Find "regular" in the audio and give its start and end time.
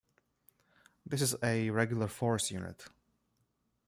1.69-2.07